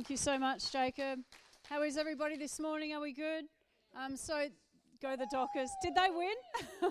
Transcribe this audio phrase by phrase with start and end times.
[0.00, 1.20] Thank you so much, Jacob.
[1.68, 2.94] How is everybody this morning?
[2.94, 3.44] Are we good?
[3.94, 4.46] Um, so,
[5.02, 5.68] go the Dockers.
[5.82, 6.90] Did they win?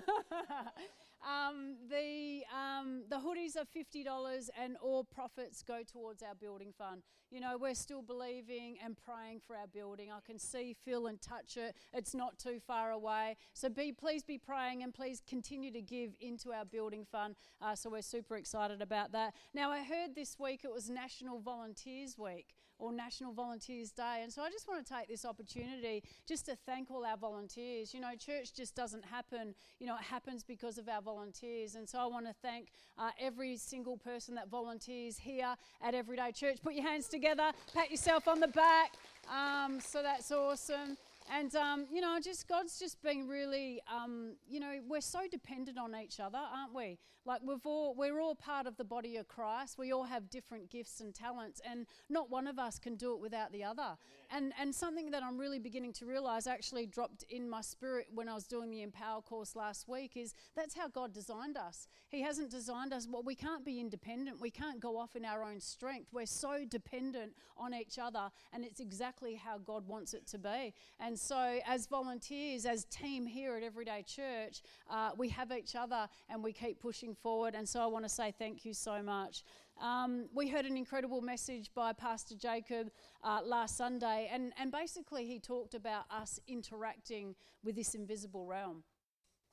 [1.22, 6.72] Um, the um, the hoodies are fifty dollars, and all profits go towards our building
[6.76, 7.02] fund.
[7.30, 10.10] You know, we're still believing and praying for our building.
[10.10, 11.76] I can see, feel, and touch it.
[11.92, 13.36] It's not too far away.
[13.52, 17.36] So be please be praying and please continue to give into our building fund.
[17.60, 19.34] Uh, so we're super excited about that.
[19.52, 24.20] Now I heard this week it was National Volunteers Week or National Volunteers Day.
[24.22, 27.92] And so I just want to take this opportunity just to thank all our volunteers.
[27.94, 31.74] You know, church just doesn't happen, you know, it happens because of our volunteers.
[31.74, 32.68] And so I want to thank
[32.98, 36.58] uh, every single person that volunteers here at Everyday Church.
[36.62, 38.92] Put your hands together, pat yourself on the back.
[39.32, 40.96] Um, so that's awesome.
[41.32, 45.78] And, um, you know, just God's just been really, um, you know, we're so dependent
[45.78, 46.98] on each other, aren't we?
[47.24, 49.78] Like we've all, we're all part of the body of Christ.
[49.78, 53.20] We all have different gifts and talents, and not one of us can do it
[53.20, 53.96] without the other.
[54.30, 58.28] And, and something that I'm really beginning to realize actually dropped in my spirit when
[58.28, 61.88] I was doing the Empower course last week is that's how God designed us.
[62.08, 64.40] He hasn't designed us, well, we can't be independent.
[64.40, 66.08] We can't go off in our own strength.
[66.12, 70.72] We're so dependent on each other, and it's exactly how God wants it to be.
[70.98, 76.08] And so, as volunteers, as team here at Everyday Church, uh, we have each other
[76.28, 77.54] and we keep pushing forward.
[77.54, 79.44] And so, I want to say thank you so much.
[79.80, 82.90] Um, we heard an incredible message by Pastor Jacob
[83.24, 88.82] uh, last Sunday, and, and basically, he talked about us interacting with this invisible realm.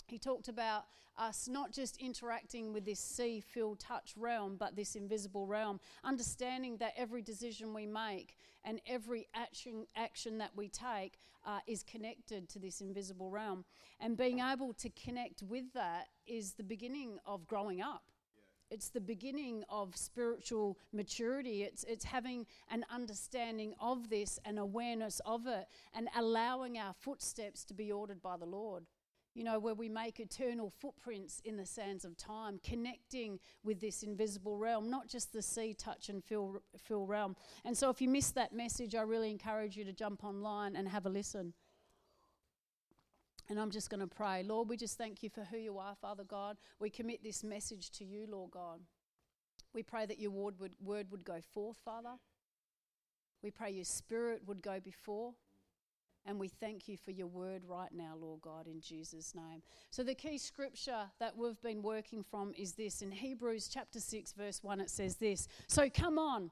[0.07, 0.85] He talked about
[1.17, 6.77] us not just interacting with this see, feel, touch realm, but this invisible realm, understanding
[6.77, 12.47] that every decision we make and every action, action that we take uh, is connected
[12.49, 13.65] to this invisible realm.
[13.99, 18.03] And being able to connect with that is the beginning of growing up.
[18.69, 21.63] It's the beginning of spiritual maturity.
[21.63, 27.63] It's, it's having an understanding of this, an awareness of it, and allowing our footsteps
[27.65, 28.85] to be ordered by the Lord
[29.37, 34.01] you know, where we make eternal footprints in the sands of time, connecting with this
[34.01, 37.35] invisible realm, not just the see, touch, and feel, feel realm.
[37.63, 40.87] And so, if you missed that message, I really encourage you to jump online and
[40.87, 41.53] have a listen.
[43.47, 44.41] And I'm just going to pray.
[44.41, 46.57] Lord, we just thank you for who you are, Father God.
[46.79, 48.81] We commit this message to you, Lord God.
[49.71, 52.15] We pray that your word would, word would go forth, Father.
[53.43, 55.33] We pray your spirit would go before.
[56.27, 59.61] And we thank you for your word right now, Lord God, in Jesus' name.
[59.91, 63.01] So, the key scripture that we've been working from is this.
[63.01, 66.51] In Hebrews chapter 6, verse 1, it says this So, come on,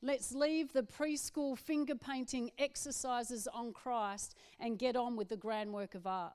[0.00, 5.72] let's leave the preschool finger painting exercises on Christ and get on with the grand
[5.72, 6.34] work of art.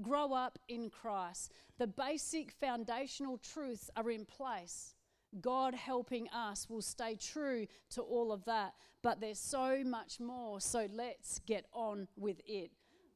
[0.00, 1.52] Grow up in Christ.
[1.78, 4.94] The basic foundational truths are in place.
[5.40, 8.74] God helping us will stay true to all of that.
[9.02, 12.70] But there's so much more, so let's get on with it.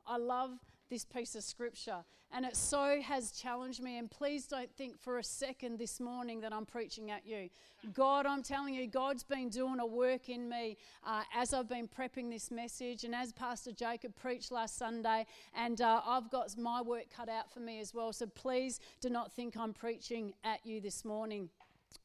[0.07, 0.51] I love
[0.91, 3.97] this piece of scripture, and it so has challenged me.
[3.97, 7.49] And please don't think for a second this morning that I'm preaching at you.
[7.95, 11.89] God, I'm telling you, God's been doing a work in me uh, as I've been
[11.89, 15.25] prepping this message, and as Pastor Jacob preached last Sunday,
[15.55, 18.13] and uh, I've got my work cut out for me as well.
[18.13, 21.49] So please do not think I'm preaching at you this morning.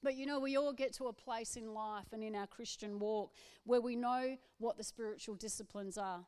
[0.04, 3.00] But you know, we all get to a place in life and in our Christian
[3.00, 3.32] walk
[3.66, 6.26] where we know what the spiritual disciplines are.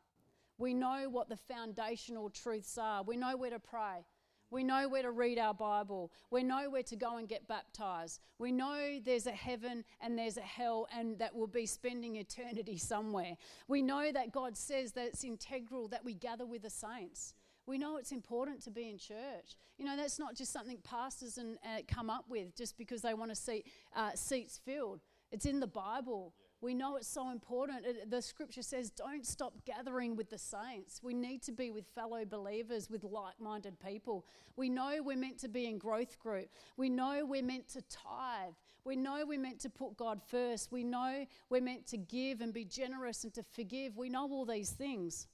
[0.58, 3.02] We know what the foundational truths are.
[3.04, 4.06] We know where to pray.
[4.52, 6.12] We know where to read our Bible.
[6.32, 8.20] We know where to go and get baptized.
[8.40, 12.78] We know there's a heaven and there's a hell and that we'll be spending eternity
[12.78, 13.38] somewhere.
[13.68, 17.36] We know that God says that it's integral that we gather with the saints.
[17.70, 19.56] We know it's important to be in church.
[19.78, 23.14] You know, that's not just something pastors and, uh, come up with just because they
[23.14, 23.64] want to see
[23.96, 25.02] uh, seats filled.
[25.32, 26.34] It's in the Bible.
[26.36, 26.46] Yeah.
[26.62, 27.86] We know it's so important.
[27.86, 31.02] It, the scripture says, don't stop gathering with the saints.
[31.04, 34.26] We need to be with fellow believers, with like minded people.
[34.56, 36.50] We know we're meant to be in growth group.
[36.76, 38.56] We know we're meant to tithe.
[38.84, 40.72] We know we're meant to put God first.
[40.72, 43.96] We know we're meant to give and be generous and to forgive.
[43.96, 45.28] We know all these things.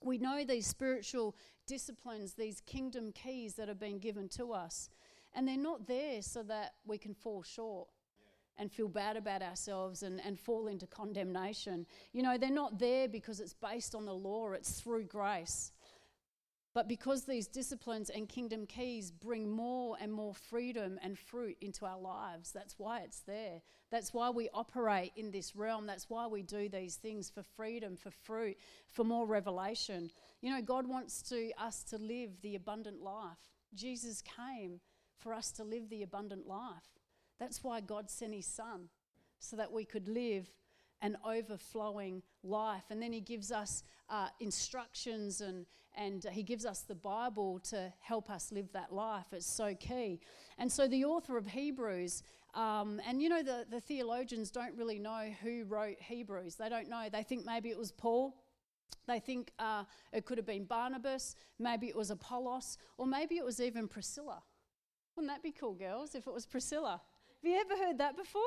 [0.00, 1.34] We know these spiritual
[1.72, 4.90] disciplines, these kingdom keys that have been given to us.
[5.34, 7.88] And they're not there so that we can fall short
[8.58, 11.86] and feel bad about ourselves and, and fall into condemnation.
[12.12, 15.72] You know, they're not there because it's based on the law, it's through grace.
[16.74, 21.84] But because these disciplines and kingdom keys bring more and more freedom and fruit into
[21.84, 23.60] our lives, that's why it's there.
[23.90, 25.86] That's why we operate in this realm.
[25.86, 30.10] That's why we do these things for freedom, for fruit, for more revelation.
[30.40, 33.50] You know, God wants to us to live the abundant life.
[33.74, 34.80] Jesus came
[35.18, 36.98] for us to live the abundant life.
[37.38, 38.88] That's why God sent his son
[39.40, 40.48] so that we could live
[41.02, 42.84] an overflowing life.
[42.88, 47.92] And then he gives us uh, instructions and, and he gives us the Bible to
[48.00, 49.26] help us live that life.
[49.32, 50.20] It's so key.
[50.58, 52.22] And so the author of Hebrews,
[52.54, 56.56] um, and you know, the, the theologians don't really know who wrote Hebrews.
[56.56, 57.08] They don't know.
[57.10, 58.36] They think maybe it was Paul.
[59.06, 63.44] They think uh, it could have been Barnabas, maybe it was Apollos, or maybe it
[63.44, 64.42] was even Priscilla.
[65.16, 67.00] Wouldn't that be cool, girls, if it was Priscilla?
[67.42, 68.42] Have you ever heard that before?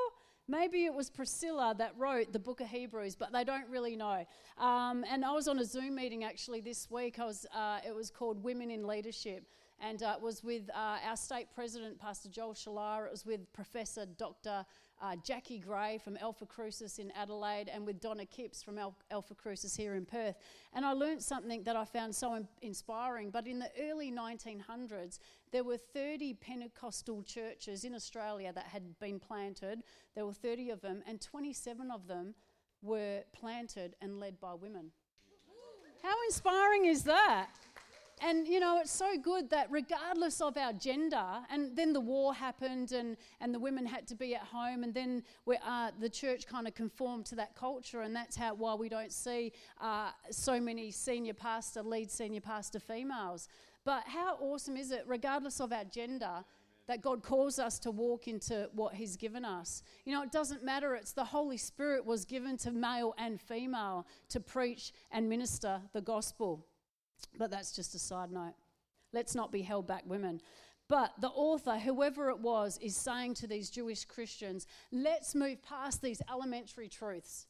[0.48, 4.24] Maybe it was Priscilla that wrote the book of Hebrews, but they don't really know.
[4.58, 7.18] Um, and I was on a Zoom meeting actually this week.
[7.18, 9.44] I was, uh, it was called Women in Leadership.
[9.80, 13.06] And uh, it was with uh, our state president, Pastor Joel Shalar.
[13.06, 14.64] It was with Professor Dr
[15.02, 19.34] uh, Jackie Gray from Alpha Crucis in Adelaide and with Donna Kipps from Al- Alpha
[19.34, 20.36] Crucis here in Perth.
[20.72, 23.30] And I learned something that I found so in- inspiring.
[23.30, 25.18] But in the early 1900s,
[25.52, 29.82] there were 30 Pentecostal churches in Australia that had been planted.
[30.14, 32.34] There were 30 of them, and 27 of them
[32.82, 34.92] were planted and led by women.
[36.02, 37.50] How inspiring is that?
[38.22, 42.32] And you know, it's so good that regardless of our gender, and then the war
[42.32, 46.08] happened, and, and the women had to be at home, and then we, uh, the
[46.08, 50.10] church kind of conformed to that culture, and that's how why we don't see uh,
[50.30, 53.48] so many senior pastor, lead senior pastor females.
[53.84, 56.44] But how awesome is it, regardless of our gender,
[56.86, 59.82] that God calls us to walk into what He's given us.
[60.04, 64.06] You know, it doesn't matter, it's the Holy Spirit was given to male and female
[64.30, 66.64] to preach and minister the gospel.
[67.38, 68.54] But that's just a side note.
[69.12, 70.40] Let's not be held back, women.
[70.88, 76.00] But the author, whoever it was, is saying to these Jewish Christians, let's move past
[76.00, 77.46] these elementary truths.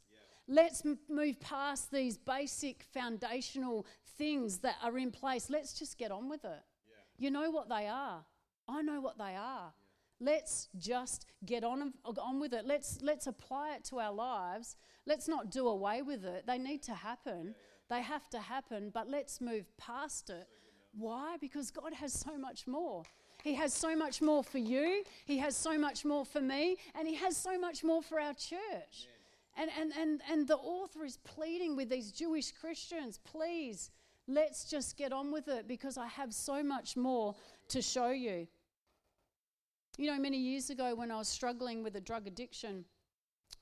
[0.49, 3.87] Let's m- move past these basic foundational
[4.17, 5.51] things that are in place.
[5.51, 6.63] Let's just get on with it.
[6.89, 6.95] Yeah.
[7.19, 8.25] You know what they are.
[8.69, 9.73] I know what they are.
[9.73, 10.29] Yeah.
[10.33, 12.65] Let's just get on, on with it.
[12.65, 14.77] Let's, let's apply it to our lives.
[15.05, 16.47] Let's not do away with it.
[16.47, 17.55] They need to happen.
[17.89, 20.49] They have to happen, but let's move past it.
[20.93, 21.37] Why?
[21.41, 23.03] Because God has so much more.
[23.45, 27.07] He has so much more for you, He has so much more for me, and
[27.07, 29.09] He has so much more for our church.
[29.57, 33.91] And, and, and, and the author is pleading with these Jewish Christians please,
[34.27, 37.35] let's just get on with it because I have so much more
[37.69, 38.47] to show you.
[39.97, 42.85] You know, many years ago when I was struggling with a drug addiction,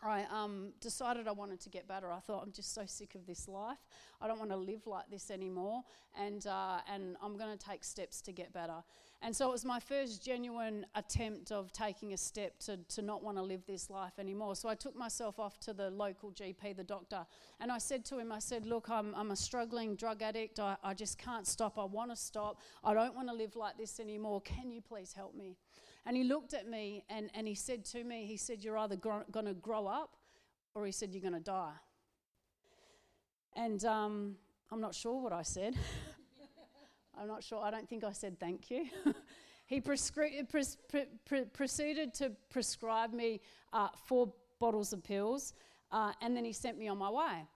[0.05, 2.13] I um, decided I wanted to get better.
[2.13, 3.79] I thought I'm just so sick of this life.
[4.21, 5.83] I don't want to live like this anymore,
[6.19, 8.83] and uh, and I'm going to take steps to get better.
[9.23, 13.23] And so it was my first genuine attempt of taking a step to, to not
[13.23, 14.55] want to live this life anymore.
[14.55, 17.25] So I took myself off to the local GP, the doctor,
[17.59, 20.61] and I said to him, I said, Look, I'm, I'm a struggling drug addict.
[20.61, 21.79] I, I just can't stop.
[21.79, 22.59] I want to stop.
[22.85, 24.43] I don't want to live like this anymore.
[24.43, 25.57] Can you please help me?
[26.07, 28.97] And he looked at me and, and he said to me, He said, You're either
[28.97, 30.17] going to grow up
[30.75, 31.73] or he said, You're going to die.
[33.57, 34.37] And um,
[34.71, 35.75] I'm not sure what I said.
[37.19, 37.63] I'm not sure.
[37.63, 38.87] I don't think I said thank you.
[39.67, 43.41] he prescri- pres- pre- pre- proceeded to prescribe me
[43.73, 45.55] uh, four bottles of pills
[45.93, 47.47] uh, and then he sent me on my way.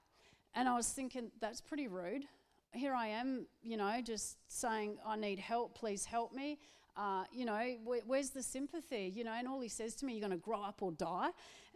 [0.55, 2.25] And I was thinking, that's pretty rude.
[2.73, 6.59] Here I am, you know, just saying, I need help, please help me
[6.99, 9.12] uh, you know, wh- where's the sympathy?
[9.15, 11.31] You know, and all he says to me, you're going to grow up or die.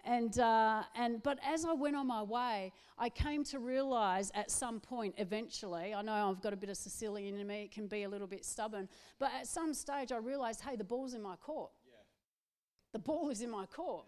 [0.05, 4.51] And, uh, and, but as I went on my way, I came to realize at
[4.51, 7.87] some point, eventually, I know I've got a bit of Sicilian in me, it can
[7.87, 8.89] be a little bit stubborn,
[9.21, 11.71] but at some stage I realized, hey, the ball's in my court.
[11.87, 11.99] Yeah.
[12.95, 14.07] The ball is in my court.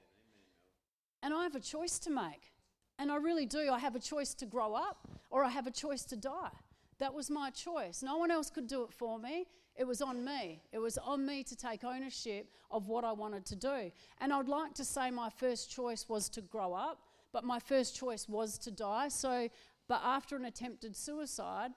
[1.22, 2.50] Yeah, and I have a choice to make.
[2.98, 3.70] And I really do.
[3.72, 6.50] I have a choice to grow up or I have a choice to die.
[6.98, 8.02] That was my choice.
[8.02, 9.46] No one else could do it for me.
[9.76, 10.62] It was on me.
[10.72, 13.90] It was on me to take ownership of what I wanted to do.
[14.20, 17.00] And I'd like to say my first choice was to grow up,
[17.32, 19.08] but my first choice was to die.
[19.08, 19.48] So,
[19.88, 21.72] but after an attempted suicide,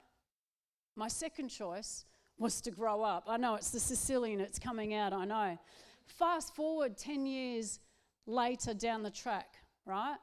[0.95, 2.05] my second choice
[2.37, 3.23] was to grow up.
[3.27, 5.57] I know it's the Sicilian, it's coming out, I know.
[6.05, 7.79] Fast forward 10 years
[8.27, 10.17] later down the track, right?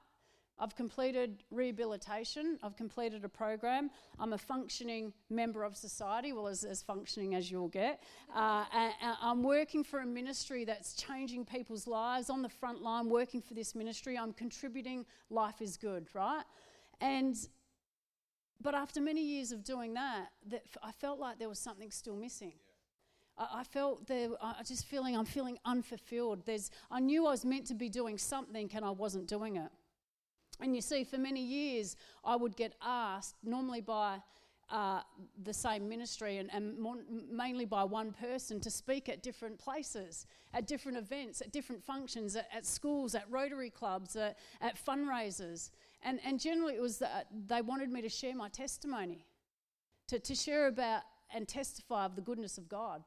[0.59, 6.63] I've completed rehabilitation, I've completed a program, I'm a functioning member of society, well, as,
[6.63, 8.03] as functioning as you'll get.
[8.35, 12.83] Uh, and, and I'm working for a ministry that's changing people's lives on the front
[12.83, 14.17] line, working for this ministry.
[14.17, 16.45] I'm contributing, life is good, right?
[17.01, 17.37] And
[18.61, 22.17] but after many years of doing that, that I felt like there was something still
[22.17, 22.55] missing.
[23.37, 26.47] I, felt there, I just feeling, I'm feeling unfulfilled.
[26.47, 29.71] There's, I knew I was meant to be doing something and I wasn't doing it.
[30.61, 34.19] And you see, for many years, I would get asked, normally by
[34.71, 35.01] uh,
[35.43, 36.97] the same ministry and, and more,
[37.31, 42.37] mainly by one person, to speak at different places, at different events, at different functions,
[42.37, 45.71] at, at schools, at Rotary clubs, at, at fundraisers.
[46.03, 49.27] And, and generally, it was that they wanted me to share my testimony,
[50.09, 51.03] to, to share about
[51.35, 53.03] and testify of the goodness of God,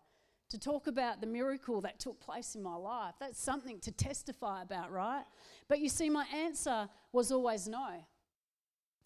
[0.50, 3.16] to talk about the miracle that took place in my life.
[3.20, 5.26] That's something to testify about, right?
[5.68, 7.88] But you see, my answer was always no.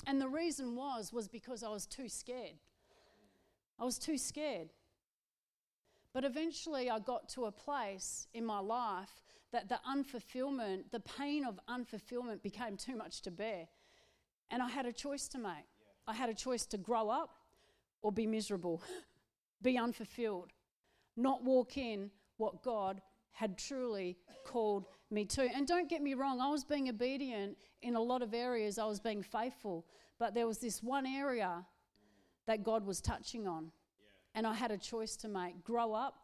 [0.05, 2.59] And the reason was, was because I was too scared.
[3.79, 4.69] I was too scared.
[6.13, 11.45] But eventually, I got to a place in my life that the unfulfillment, the pain
[11.45, 13.67] of unfulfillment became too much to bear.
[14.49, 15.67] And I had a choice to make.
[16.07, 17.35] I had a choice to grow up
[18.01, 18.81] or be miserable,
[19.61, 20.51] be unfulfilled,
[21.15, 23.01] not walk in what God
[23.31, 25.43] had truly called me to.
[25.43, 28.85] And don't get me wrong, I was being obedient in a lot of areas, I
[28.85, 29.85] was being faithful.
[30.19, 31.65] But there was this one area
[32.45, 33.71] that God was touching on.
[34.35, 36.15] And I had a choice to make grow up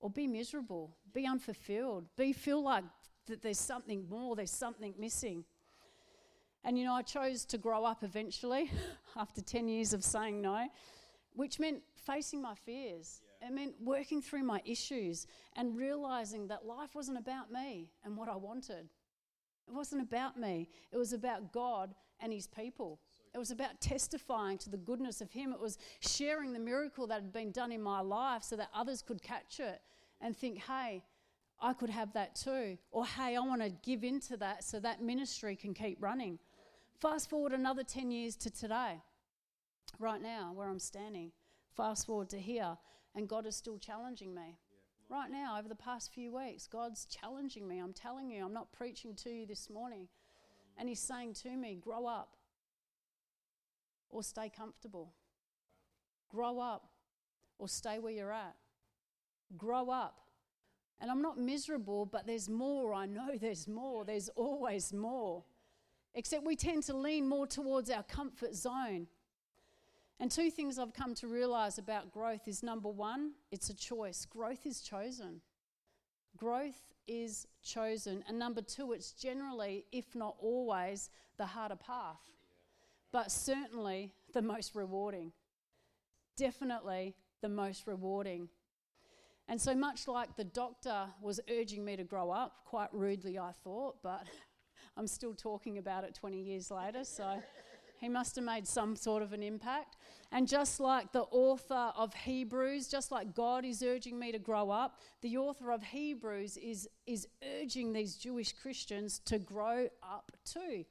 [0.00, 2.84] or be miserable, be unfulfilled, be feel like
[3.26, 5.44] that there's something more, there's something missing.
[6.64, 8.70] And you know, I chose to grow up eventually
[9.16, 10.66] after 10 years of saying no,
[11.34, 13.22] which meant facing my fears.
[13.22, 13.33] Yeah.
[13.44, 18.28] It meant working through my issues and realizing that life wasn't about me and what
[18.28, 18.88] I wanted.
[19.66, 23.00] It wasn't about me, it was about God and His people.
[23.34, 25.52] It was about testifying to the goodness of Him.
[25.52, 29.02] It was sharing the miracle that had been done in my life so that others
[29.02, 29.80] could catch it
[30.20, 31.02] and think, hey,
[31.60, 32.78] I could have that too.
[32.90, 36.38] Or, hey, I want to give into that so that ministry can keep running.
[37.00, 39.00] Fast forward another 10 years to today,
[39.98, 41.32] right now, where I'm standing.
[41.76, 42.76] Fast forward to here,
[43.14, 44.58] and God is still challenging me.
[45.08, 47.78] Right now, over the past few weeks, God's challenging me.
[47.78, 50.08] I'm telling you, I'm not preaching to you this morning.
[50.78, 52.36] And He's saying to me, grow up
[54.10, 55.12] or stay comfortable.
[56.30, 56.88] Grow up
[57.58, 58.54] or stay where you're at.
[59.56, 60.20] Grow up.
[61.00, 62.94] And I'm not miserable, but there's more.
[62.94, 64.04] I know there's more.
[64.04, 65.44] There's always more.
[66.14, 69.08] Except we tend to lean more towards our comfort zone.
[70.20, 74.24] And two things I've come to realize about growth is number one, it's a choice.
[74.24, 75.40] Growth is chosen.
[76.36, 78.24] Growth is chosen.
[78.28, 82.20] And number two, it's generally, if not always, the harder path
[83.14, 85.30] but certainly the most rewarding.
[86.36, 88.48] Definitely the most rewarding.
[89.46, 93.52] And so, much like the doctor was urging me to grow up, quite rudely, I
[93.62, 94.24] thought, but
[94.96, 97.40] I'm still talking about it 20 years later, so
[98.04, 99.96] he must have made some sort of an impact.
[100.30, 104.70] And just like the author of Hebrews, just like God is urging me to grow
[104.70, 107.26] up, the author of Hebrews is, is
[107.60, 110.84] urging these Jewish Christians to grow up too.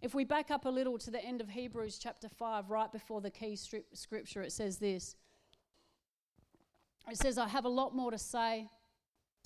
[0.00, 3.20] If we back up a little to the end of Hebrews chapter 5, right before
[3.20, 3.56] the key
[3.92, 5.16] scripture, it says this.
[7.10, 8.68] It says, I have a lot more to say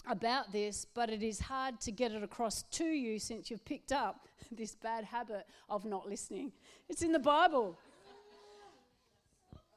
[0.07, 3.93] about this, but it is hard to get it across to you since you've picked
[3.93, 6.53] up this bad habit of not listening.
[6.89, 7.79] It's in the Bible.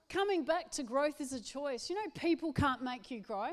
[0.10, 1.90] Coming back to growth is a choice.
[1.90, 3.50] You know, people can't make you grow.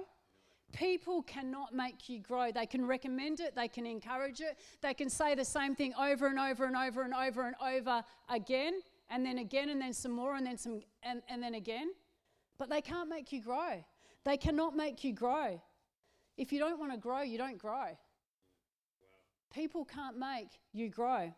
[0.73, 2.51] People cannot make you grow.
[2.51, 6.29] They can recommend it, they can encourage it, they can say the same thing over
[6.29, 10.13] and over and over and over and over again, and then again, and then some
[10.13, 11.91] more, and then some, and, and then again.
[12.57, 13.85] But they can't make you grow.
[14.25, 15.61] They cannot make you grow.
[16.37, 17.97] If you don't want to grow, you don't grow.
[19.53, 21.33] People can't make you grow.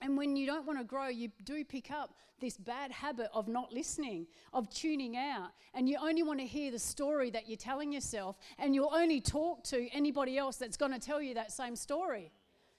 [0.00, 3.48] And when you don't want to grow, you do pick up this bad habit of
[3.48, 5.50] not listening, of tuning out.
[5.74, 9.20] And you only want to hear the story that you're telling yourself, and you'll only
[9.20, 12.30] talk to anybody else that's going to tell you that same story.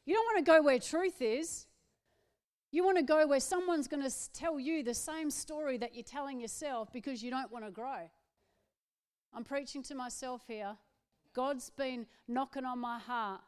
[0.05, 1.65] You don't want to go where truth is.
[2.71, 6.03] You want to go where someone's going to tell you the same story that you're
[6.03, 8.09] telling yourself because you don't want to grow.
[9.33, 10.77] I'm preaching to myself here.
[11.33, 13.41] God's been knocking on my heart.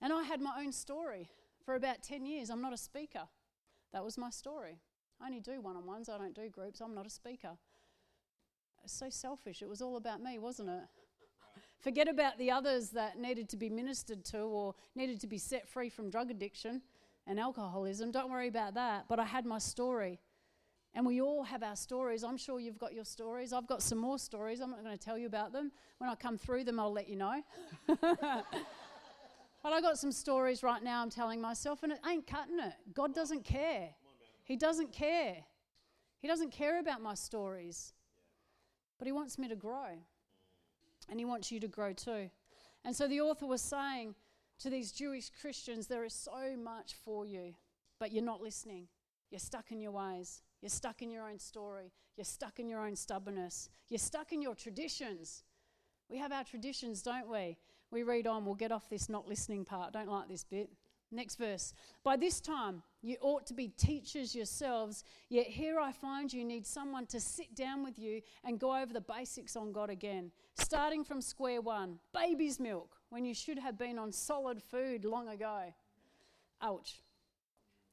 [0.00, 1.30] And I had my own story
[1.64, 2.50] for about 10 years.
[2.50, 3.22] I'm not a speaker.
[3.92, 4.80] That was my story.
[5.20, 6.80] I only do one on ones, I don't do groups.
[6.80, 7.52] I'm not a speaker.
[8.86, 9.62] So selfish.
[9.62, 10.82] It was all about me, wasn't it?
[11.80, 15.68] Forget about the others that needed to be ministered to or needed to be set
[15.68, 16.82] free from drug addiction
[17.26, 18.10] and alcoholism.
[18.10, 19.06] Don't worry about that.
[19.08, 20.20] But I had my story.
[20.94, 22.22] And we all have our stories.
[22.22, 23.52] I'm sure you've got your stories.
[23.52, 24.60] I've got some more stories.
[24.60, 25.72] I'm not going to tell you about them.
[25.98, 27.42] When I come through them, I'll let you know.
[29.64, 32.74] But I got some stories right now I'm telling myself, and it ain't cutting it.
[32.92, 33.88] God doesn't care.
[34.44, 35.36] He doesn't care.
[36.18, 37.94] He doesn't care about my stories.
[38.98, 39.96] But He wants me to grow.
[41.08, 42.28] And He wants you to grow too.
[42.84, 44.14] And so the author was saying
[44.58, 47.54] to these Jewish Christians, there is so much for you,
[47.98, 48.88] but you're not listening.
[49.30, 50.42] You're stuck in your ways.
[50.64, 51.92] You're stuck in your own story.
[52.16, 53.68] You're stuck in your own stubbornness.
[53.90, 55.44] You're stuck in your traditions.
[56.08, 57.58] We have our traditions, don't we?
[57.90, 59.92] we read on, we'll get off this not listening part.
[59.92, 60.70] Don't like this bit.
[61.12, 61.74] Next verse.
[62.02, 66.66] By this time, you ought to be teachers yourselves, yet here I find you need
[66.66, 71.04] someone to sit down with you and go over the basics on God again, starting
[71.04, 75.74] from square one baby's milk, when you should have been on solid food long ago.
[76.62, 77.02] Ouch.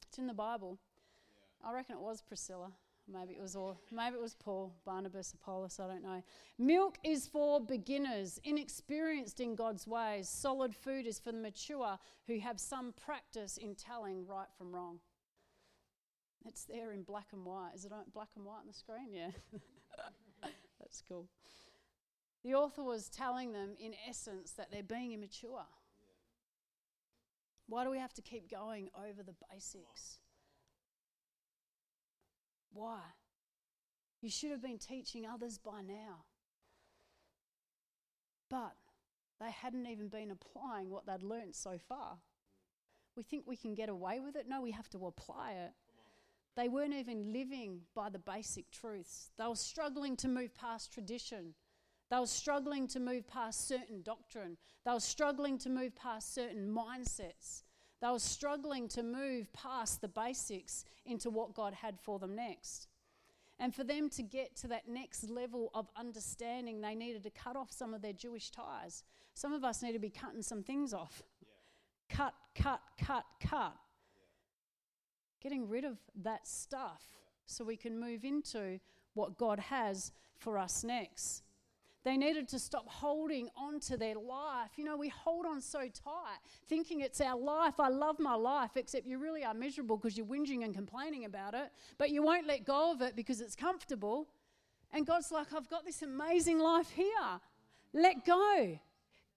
[0.08, 0.78] It's in the Bible.
[1.64, 2.72] I reckon it was Priscilla.
[3.12, 6.22] Maybe it was all, maybe it was Paul, Barnabas, Apollos, I don't know.
[6.58, 10.28] Milk is for beginners, inexperienced in God's ways.
[10.28, 15.00] Solid food is for the mature who have some practice in telling right from wrong.
[16.44, 17.72] It's there in black and white.
[17.74, 19.12] Is it black and white on the screen?
[19.12, 19.30] Yeah.
[20.80, 21.26] That's cool.
[22.44, 25.66] The author was telling them, in essence, that they're being immature.
[27.68, 30.18] Why do we have to keep going over the basics?
[32.72, 33.00] Why?
[34.20, 36.24] You should have been teaching others by now.
[38.48, 38.76] But
[39.40, 42.18] they hadn't even been applying what they'd learnt so far.
[43.16, 44.46] We think we can get away with it.
[44.48, 45.72] No, we have to apply it.
[46.56, 49.30] They weren't even living by the basic truths.
[49.38, 51.54] They were struggling to move past tradition.
[52.10, 54.58] They were struggling to move past certain doctrine.
[54.84, 57.62] They were struggling to move past certain mindsets.
[58.02, 62.88] They were struggling to move past the basics into what God had for them next.
[63.60, 67.54] And for them to get to that next level of understanding, they needed to cut
[67.54, 69.04] off some of their Jewish ties.
[69.34, 71.22] Some of us need to be cutting some things off.
[71.40, 72.16] Yeah.
[72.16, 73.76] Cut, cut, cut, cut.
[74.16, 75.40] Yeah.
[75.40, 77.18] Getting rid of that stuff yeah.
[77.46, 78.80] so we can move into
[79.14, 81.44] what God has for us next.
[82.04, 84.70] They needed to stop holding on to their life.
[84.76, 87.78] You know, we hold on so tight, thinking it's our life.
[87.78, 91.54] I love my life, except you really are miserable because you're whinging and complaining about
[91.54, 94.28] it, but you won't let go of it because it's comfortable.
[94.92, 97.40] And God's like, I've got this amazing life here.
[97.92, 98.78] Let go.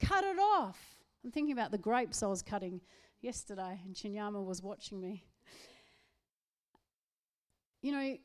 [0.01, 0.79] Cut it off.
[1.23, 2.81] I'm thinking about the grapes I was cutting
[3.21, 5.23] yesterday, and Chinyama was watching me.
[7.81, 8.17] You know,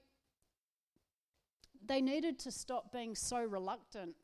[1.86, 4.14] they needed to stop being so reluctant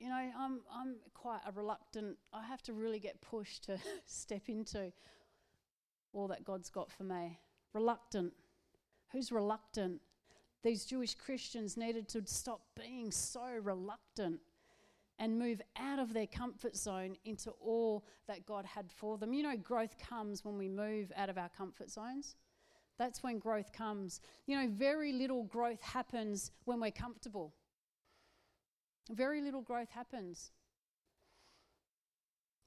[0.00, 4.48] you know, I'm, I'm quite a reluctant, I have to really get pushed to step
[4.48, 4.92] into
[6.12, 7.38] all that God's got for me.
[7.74, 8.32] Reluctant.
[9.12, 10.00] Who's reluctant?
[10.62, 14.40] These Jewish Christians needed to stop being so reluctant
[15.18, 19.34] and move out of their comfort zone into all that God had for them.
[19.34, 22.36] You know, growth comes when we move out of our comfort zones.
[22.98, 24.20] That's when growth comes.
[24.46, 27.52] You know, very little growth happens when we're comfortable.
[29.10, 30.52] Very little growth happens.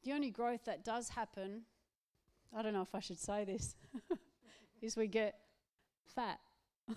[0.03, 1.61] The only growth that does happen,
[2.53, 3.75] I don't know if I should say this,
[4.81, 5.35] is we get
[6.13, 6.39] fat.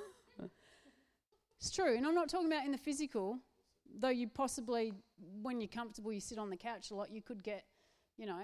[1.61, 1.97] it's true.
[1.97, 3.39] And I'm not talking about in the physical,
[3.99, 4.93] though you possibly,
[5.43, 7.65] when you're comfortable, you sit on the couch a lot, you could get,
[8.17, 8.43] you know,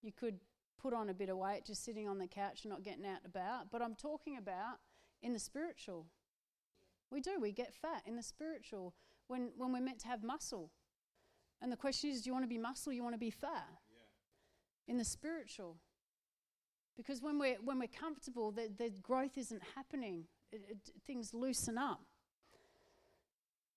[0.00, 0.38] you could
[0.80, 3.18] put on a bit of weight just sitting on the couch and not getting out
[3.22, 3.70] and about.
[3.70, 4.76] But I'm talking about
[5.22, 6.06] in the spiritual.
[7.10, 8.94] We do, we get fat in the spiritual
[9.28, 10.70] when, when we're meant to have muscle.
[11.62, 13.68] And the question is do you want to be muscle you want to be fat?
[13.90, 14.92] Yeah.
[14.92, 15.76] In the spiritual.
[16.96, 21.78] Because when we're, when we're comfortable, the, the growth isn't happening, it, it, things loosen
[21.78, 22.00] up.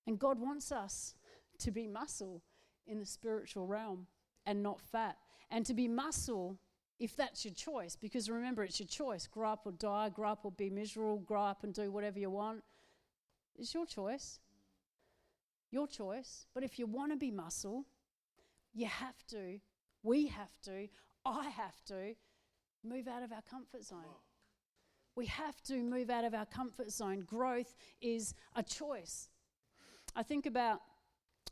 [0.08, 1.14] And God wants us
[1.60, 2.42] to be muscle
[2.88, 4.08] in the spiritual realm
[4.48, 5.18] and not fat.
[5.52, 6.58] And to be muscle
[7.02, 10.42] if that's your choice, because remember, it's your choice grow up or die, grow up
[10.44, 12.62] or be miserable, grow up and do whatever you want.
[13.58, 14.40] It's your choice.
[15.72, 16.46] Your choice.
[16.54, 17.86] But if you want to be muscle,
[18.74, 19.60] you have to,
[20.04, 20.88] we have to,
[21.26, 22.16] I have to
[22.84, 24.06] move out of our comfort zone.
[25.16, 27.22] We have to move out of our comfort zone.
[27.22, 29.30] Growth is a choice.
[30.16, 30.82] I think about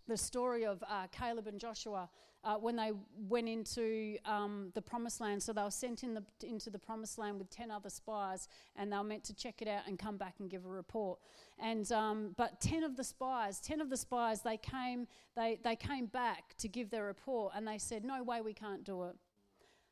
[0.10, 2.10] the story of uh, Caleb and Joshua
[2.44, 2.92] uh, when they
[3.28, 5.42] went into um, the promised land.
[5.44, 8.92] So they were sent in the, into the promised land with 10 other spies, and
[8.92, 11.20] they were meant to check it out and come back and give a report.
[11.60, 15.76] And, um, but 10 of the spies, 10 of the spies, they came, they, they
[15.76, 19.16] came back to give their report, and they said, No way, we can't do it.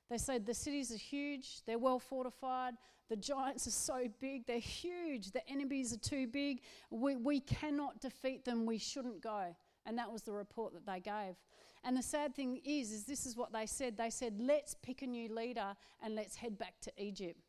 [0.10, 2.76] They said the cities are huge, they're well fortified,
[3.10, 8.00] the giants are so big, they're huge, the enemies are too big, we, we cannot
[8.00, 9.54] defeat them, we shouldn't go.
[9.88, 11.36] And that was the report that they gave.
[11.84, 13.98] And the sad thing is, is this is what they said.
[13.98, 17.40] They said, let's pick a new leader and let's head back to Egypt.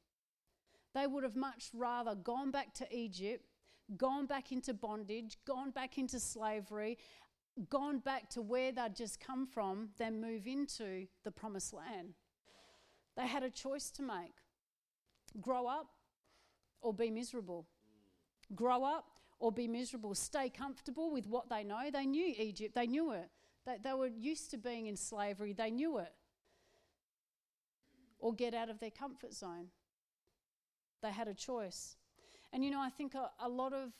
[0.95, 3.45] They would have much rather gone back to Egypt,
[3.97, 6.97] gone back into bondage, gone back into slavery,
[7.69, 12.15] gone back to where they'd just come from than move into the promised land.
[13.17, 14.35] They had a choice to make
[15.41, 15.89] grow up
[16.81, 17.67] or be miserable.
[18.55, 19.05] Grow up
[19.39, 20.15] or be miserable.
[20.15, 21.91] Stay comfortable with what they know.
[21.93, 23.31] They knew Egypt, they knew it.
[23.67, 26.13] They, they were used to being in slavery, they knew it.
[28.19, 29.69] or get out of their comfort zone.
[31.03, 31.97] They had a choice.
[32.53, 33.93] And you know, I think a, a, lot of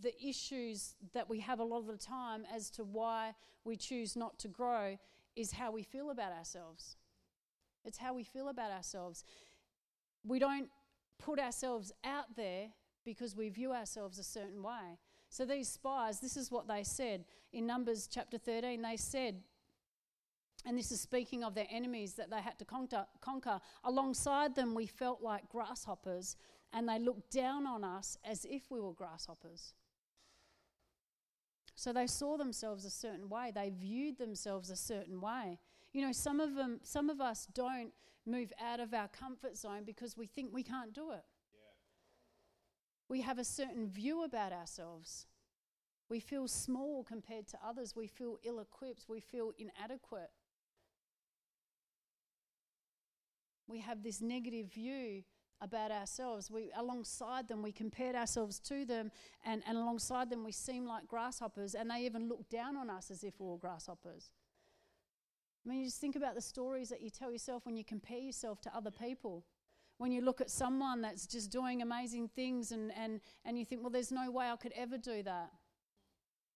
[0.00, 4.16] the issues that we have a lot of the time as to why we choose
[4.16, 4.98] not to grow
[5.36, 6.96] is how we feel about ourselves.
[7.84, 9.24] It's how we feel about ourselves.
[10.24, 10.68] We don't
[11.18, 12.68] put ourselves out there
[13.04, 14.98] because we view ourselves a certain way.
[15.28, 18.82] So these spies, this is what they said in Numbers chapter 13.
[18.82, 19.42] They said,
[20.66, 23.60] and this is speaking of their enemies that they had to conquer.
[23.84, 26.36] Alongside them, we felt like grasshoppers,
[26.72, 29.74] and they looked down on us as if we were grasshoppers.
[31.76, 33.52] So they saw themselves a certain way.
[33.54, 35.58] They viewed themselves a certain way.
[35.94, 37.92] You know, some of them, some of us don't
[38.26, 41.24] move out of our comfort zone because we think we can't do it.
[43.10, 45.26] We have a certain view about ourselves.
[46.08, 47.94] We feel small compared to others.
[47.94, 49.04] We feel ill equipped.
[49.06, 50.30] We feel inadequate.
[53.70, 55.22] we have this negative view
[55.60, 56.50] about ourselves.
[56.50, 59.12] We, alongside them, we compared ourselves to them,
[59.44, 63.10] and, and alongside them, we seem like grasshoppers, and they even look down on us
[63.10, 64.30] as if we were grasshoppers.
[65.64, 68.18] I mean, you just think about the stories that you tell yourself when you compare
[68.18, 69.44] yourself to other people.
[70.00, 73.82] When you look at someone that's just doing amazing things, and, and, and you think,
[73.82, 75.50] well, there's no way I could ever do that.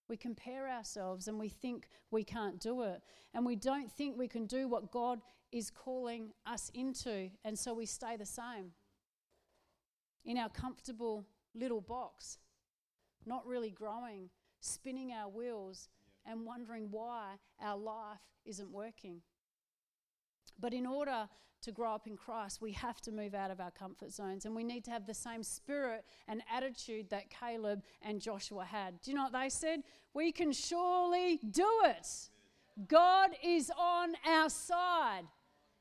[0.09, 3.03] We compare ourselves and we think we can't do it.
[3.35, 5.21] And we don't think we can do what God
[5.53, 7.29] is calling us into.
[7.45, 8.71] And so we stay the same
[10.25, 12.39] in our comfortable little box,
[13.27, 14.31] not really growing,
[14.61, 15.91] spinning our wheels,
[16.25, 19.21] and wondering why our life isn't working.
[20.61, 21.29] But in order
[21.63, 24.55] to grow up in Christ, we have to move out of our comfort zones and
[24.55, 29.01] we need to have the same spirit and attitude that Caleb and Joshua had.
[29.01, 29.83] Do you know what they said?
[30.13, 32.07] We can surely do it.
[32.89, 35.25] God is on our side.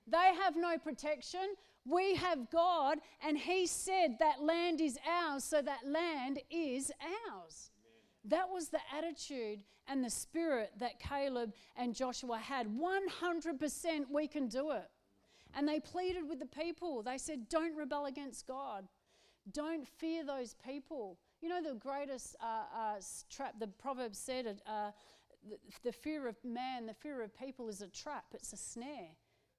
[0.07, 1.55] They have no protection.
[1.85, 6.91] We have God, and He said that land is ours, so that land is
[7.29, 7.71] ours.
[8.25, 12.67] That was the attitude and the spirit that Caleb and Joshua had.
[12.67, 14.89] 100% we can do it.
[15.55, 17.03] And they pleaded with the people.
[17.03, 18.87] They said, Don't rebel against God.
[19.51, 21.17] Don't fear those people.
[21.41, 24.91] You know, the greatest uh, uh, trap, the proverb said, uh,
[25.49, 29.09] the, the fear of man, the fear of people is a trap, it's a snare.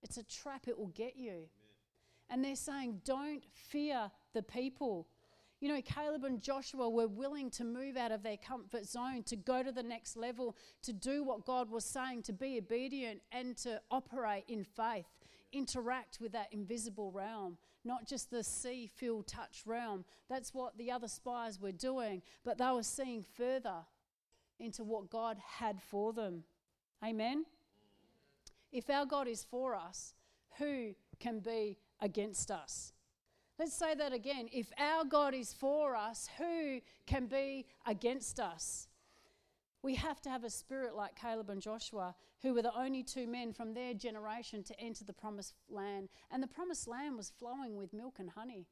[0.03, 1.31] It's a trap, it will get you.
[1.31, 1.49] Amen.
[2.31, 5.07] And they're saying, don't fear the people.
[5.65, 9.35] You know, Caleb and Joshua were willing to move out of their comfort zone, to
[9.35, 13.57] go to the next level, to do what God was saying, to be obedient and
[13.63, 15.07] to operate in faith,
[15.53, 20.05] interact with that invisible realm, not just the see, feel, touch realm.
[20.29, 23.87] That's what the other spies were doing, but they were seeing further
[24.61, 26.45] into what God had for them.
[27.03, 27.47] Amen.
[28.71, 30.13] If our God is for us,
[30.59, 32.94] who can be against us?
[33.59, 34.49] Let's say that again.
[34.53, 38.89] If our God is for us, who can be against us?
[39.83, 43.27] We have to have a spirit like Caleb and Joshua, who were the only two
[43.27, 46.09] men from their generation to enter the promised land.
[46.31, 48.67] And the promised land was flowing with milk and honey.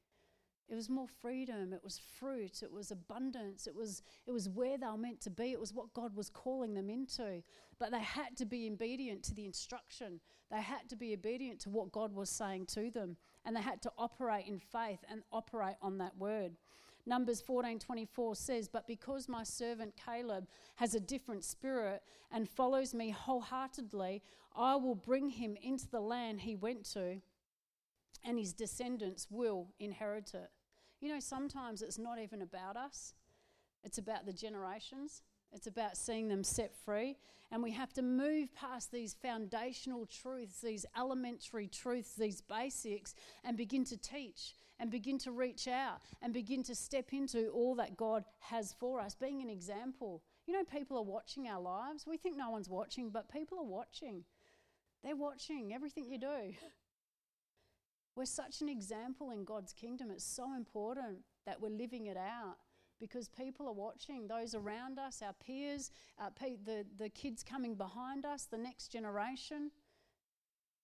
[0.69, 4.79] It was more freedom, it was fruit, it was abundance, it was, it was where
[4.79, 7.43] they were meant to be, it was what God was calling them into.
[7.79, 11.71] But they had to be obedient to the instruction, they had to be obedient to
[11.71, 15.77] what God was saying to them, and they had to operate in faith and operate
[15.83, 16.57] on that word.
[17.05, 23.11] Numbers 14:24 says, "But because my servant Caleb has a different spirit and follows me
[23.11, 24.23] wholeheartedly,
[24.55, 27.21] I will bring him into the land he went to,
[28.23, 30.53] and his descendants will inherit it."
[31.01, 33.15] You know, sometimes it's not even about us,
[33.83, 35.23] it's about the generations.
[35.53, 37.17] It's about seeing them set free.
[37.51, 43.57] And we have to move past these foundational truths, these elementary truths, these basics, and
[43.57, 47.97] begin to teach and begin to reach out and begin to step into all that
[47.97, 50.23] God has for us, being an example.
[50.47, 52.07] You know, people are watching our lives.
[52.07, 54.25] We think no one's watching, but people are watching.
[55.05, 56.55] They're watching everything you do.
[58.17, 60.11] We're such an example in God's kingdom.
[60.11, 62.57] It's so important that we're living it out
[63.03, 66.31] because people are watching those around us, our peers, uh,
[66.65, 69.73] the, the kids coming behind us, the next generation.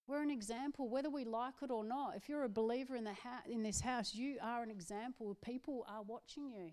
[0.09, 2.17] We're an example, whether we like it or not.
[2.17, 5.37] If you're a believer in, the ha- in this house, you are an example.
[5.45, 6.73] People are watching you.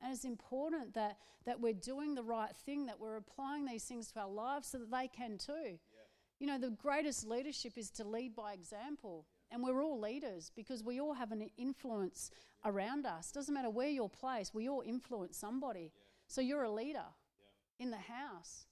[0.00, 4.10] And it's important that, that we're doing the right thing, that we're applying these things
[4.12, 5.52] to our lives so that they can too.
[5.52, 5.78] Yeah.
[6.40, 9.26] You know, the greatest leadership is to lead by example.
[9.50, 12.30] And we're all leaders because we all have an influence
[12.64, 13.32] around us.
[13.32, 15.92] Doesn't matter where you're placed, we all influence somebody.
[15.94, 16.02] Yeah.
[16.26, 17.06] So you're a leader
[17.38, 17.84] yeah.
[17.84, 18.66] in the house.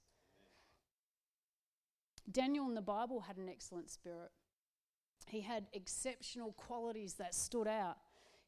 [2.26, 2.32] Amen.
[2.32, 4.30] Daniel in the Bible had an excellent spirit.
[5.28, 7.96] He had exceptional qualities that stood out.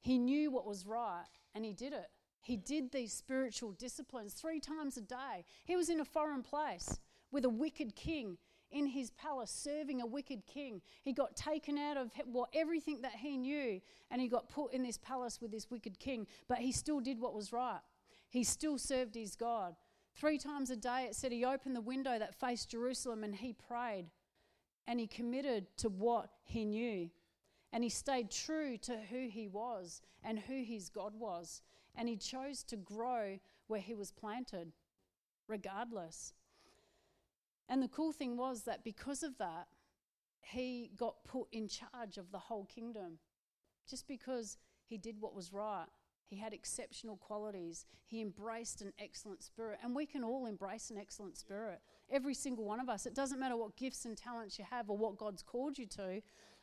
[0.01, 2.09] He knew what was right and he did it.
[2.41, 5.45] He did these spiritual disciplines three times a day.
[5.65, 8.39] He was in a foreign place with a wicked king
[8.71, 10.81] in his palace serving a wicked king.
[11.03, 14.83] He got taken out of what everything that he knew and he got put in
[14.83, 17.81] this palace with this wicked king, but he still did what was right.
[18.29, 19.75] He still served his God.
[20.15, 23.53] Three times a day it said he opened the window that faced Jerusalem and he
[23.53, 24.07] prayed
[24.87, 27.11] and he committed to what he knew.
[27.73, 31.61] And he stayed true to who he was and who his God was.
[31.95, 34.73] And he chose to grow where he was planted,
[35.47, 36.33] regardless.
[37.69, 39.69] And the cool thing was that because of that,
[40.41, 43.19] he got put in charge of the whole kingdom.
[43.89, 45.87] Just because he did what was right.
[46.27, 47.87] He had exceptional qualities.
[48.07, 49.79] He embraced an excellent spirit.
[49.83, 51.81] And we can all embrace an excellent spirit.
[52.11, 53.07] Every single one of us.
[53.07, 56.21] It doesn't matter what gifts and talents you have or what God's called you to.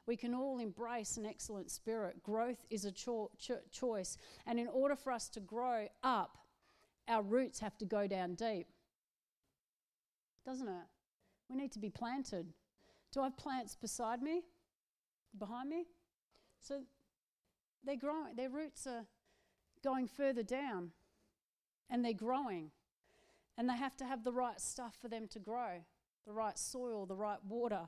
[0.07, 2.21] We can all embrace an excellent spirit.
[2.21, 4.17] Growth is a cho- cho- choice.
[4.45, 6.37] And in order for us to grow up,
[7.07, 8.67] our roots have to go down deep.
[10.45, 10.94] Doesn't it?
[11.49, 12.47] We need to be planted.
[13.11, 14.43] Do I have plants beside me?
[15.37, 15.85] Behind me?
[16.59, 16.81] So
[17.83, 19.05] they're growing, their roots are
[19.83, 20.91] going further down
[21.89, 22.71] and they're growing.
[23.57, 25.83] And they have to have the right stuff for them to grow
[26.25, 27.87] the right soil, the right water.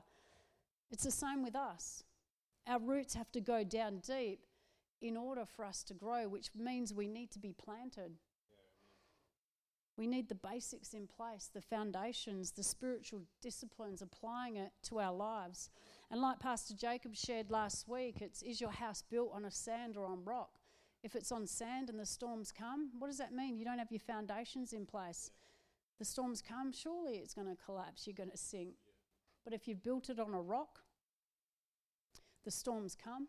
[0.90, 2.04] It's the same with us.
[2.66, 4.46] Our roots have to go down deep
[5.00, 8.12] in order for us to grow, which means we need to be planted.
[9.98, 15.12] We need the basics in place, the foundations, the spiritual disciplines, applying it to our
[15.12, 15.70] lives.
[16.08, 19.96] And like Pastor Jacob shared last week, it's is your house built on a sand
[19.96, 20.60] or on rock?
[21.02, 23.58] If it's on sand and the storms come, what does that mean?
[23.58, 25.32] You don't have your foundations in place.
[25.98, 28.74] The storms come, surely it's going to collapse, you're going to sink.
[29.42, 30.78] But if you've built it on a rock,
[32.44, 33.26] the storms come,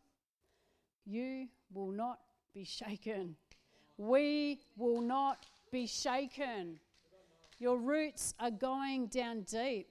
[1.03, 2.19] you will not
[2.53, 3.38] be shaken.
[3.97, 6.79] We will not be shaken.
[7.60, 9.88] Your roots are going down deep.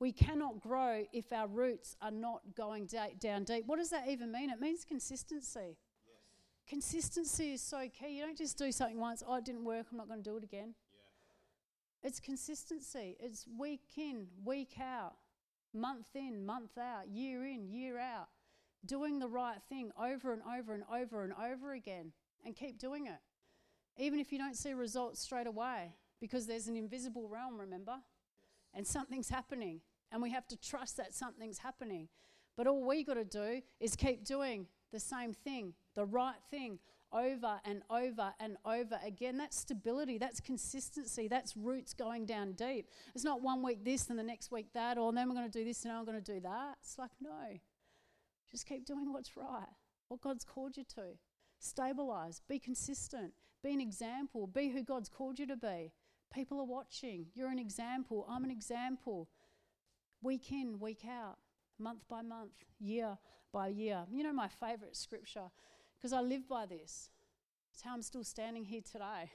[0.00, 3.64] We cannot grow if our roots are not going da- down deep.
[3.66, 4.50] What does that even mean?
[4.50, 5.60] It means consistency.
[5.60, 5.76] Yes.
[6.68, 8.18] Consistency is so key.
[8.18, 10.36] You don't just do something once, oh, it didn't work, I'm not going to do
[10.36, 10.74] it again.
[12.02, 12.08] Yeah.
[12.08, 13.16] It's consistency.
[13.18, 15.14] It's week in, week out,
[15.74, 18.28] month in, month out, year in, year out.
[18.86, 22.12] Doing the right thing over and over and over and over again
[22.44, 23.18] and keep doing it
[23.98, 27.96] even if you don't see results straight away, because there's an invisible realm, remember?
[28.74, 29.80] And something's happening,
[30.12, 32.08] and we have to trust that something's happening.
[32.56, 36.78] But all we got to do is keep doing the same thing, the right thing,
[37.12, 39.38] over and over and over again.
[39.38, 42.90] That's stability, that's consistency, that's roots going down deep.
[43.14, 45.58] It's not one week this and the next week that, or then we're going to
[45.58, 46.76] do this and now I'm going to do that.
[46.82, 47.58] It's like, no.
[48.50, 49.68] Just keep doing what's right,
[50.08, 51.16] what God's called you to.
[51.58, 53.32] Stabilize, be consistent,
[53.62, 54.46] be an example.
[54.46, 55.92] Be who God's called you to be.
[56.32, 57.26] People are watching.
[57.34, 58.26] You're an example.
[58.28, 59.28] I'm an example.
[60.22, 61.38] Week in, week out,
[61.78, 63.18] month by month, year
[63.52, 64.04] by year.
[64.10, 65.50] You know my favorite scripture
[65.96, 67.10] because I live by this.
[67.72, 69.30] It's how I'm still standing here today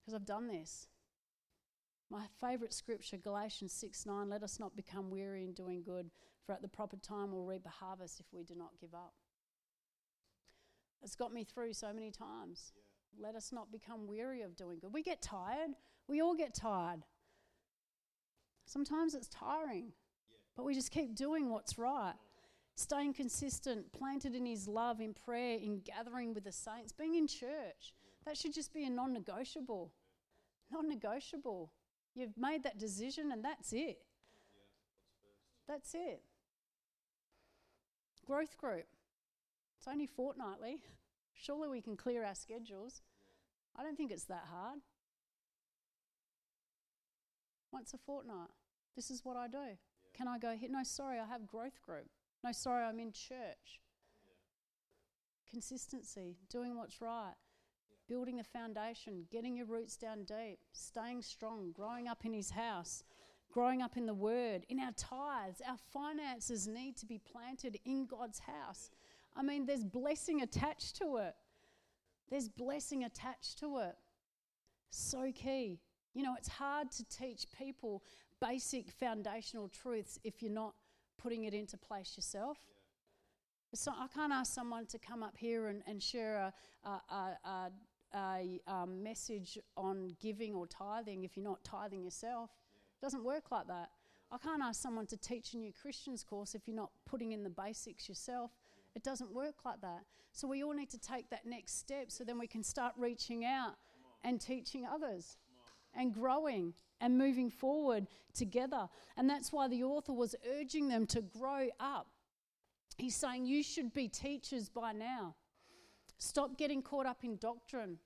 [0.00, 0.86] because I've done this.
[2.10, 6.10] My favorite scripture, Galatians 6 9, let us not become weary in doing good,
[6.44, 9.14] for at the proper time we'll reap a harvest if we do not give up.
[11.02, 12.72] It's got me through so many times.
[12.76, 13.26] Yeah.
[13.26, 14.92] Let us not become weary of doing good.
[14.92, 15.70] We get tired.
[16.06, 17.02] We all get tired.
[18.66, 19.92] Sometimes it's tiring,
[20.28, 20.36] yeah.
[20.56, 22.14] but we just keep doing what's right.
[22.76, 27.26] Staying consistent, planted in His love, in prayer, in gathering with the saints, being in
[27.26, 27.94] church.
[28.26, 29.92] That should just be a non negotiable.
[30.70, 31.72] Non negotiable.
[32.14, 33.98] You've made that decision and that's it.
[35.66, 36.22] that's it.
[38.26, 38.86] Growth group.
[39.80, 40.82] It's only fortnightly.
[41.32, 43.00] Surely we can clear our schedules.
[43.74, 44.80] I don't think it's that hard.
[47.72, 48.50] Once a fortnight.
[48.94, 49.56] This is what I do.
[49.56, 49.74] Yeah.
[50.14, 50.68] Can I go here?
[50.70, 52.10] No, sorry, I have growth group.
[52.44, 53.80] No, sorry, I'm in church.
[54.28, 55.50] Yeah.
[55.50, 57.32] Consistency, doing what's right,
[57.88, 57.96] yeah.
[58.06, 63.02] building the foundation, getting your roots down deep, staying strong, growing up in His house,
[63.50, 65.62] growing up in the Word, in our tithes.
[65.66, 68.90] Our finances need to be planted in God's house.
[69.36, 71.34] I mean, there's blessing attached to it.
[72.30, 73.96] There's blessing attached to it.
[74.90, 75.80] So key.
[76.14, 78.02] You know, it's hard to teach people
[78.40, 80.74] basic foundational truths if you're not
[81.18, 82.58] putting it into place yourself.
[82.68, 82.74] Yeah.
[83.74, 86.52] So I can't ask someone to come up here and, and share
[86.84, 87.70] a, a, a,
[88.14, 92.50] a um, message on giving or tithing if you're not tithing yourself.
[93.00, 93.90] It doesn't work like that.
[94.32, 97.42] I can't ask someone to teach a new Christian's course if you're not putting in
[97.42, 98.52] the basics yourself.
[98.94, 100.04] It doesn't work like that.
[100.32, 103.44] So we all need to take that next step so then we can start reaching
[103.44, 103.76] out
[104.24, 105.36] and teaching others
[105.94, 108.88] and growing and moving forward together.
[109.16, 112.08] And that's why the author was urging them to grow up.
[112.98, 115.34] He's saying you should be teachers by now.
[116.18, 117.98] Stop getting caught up in doctrine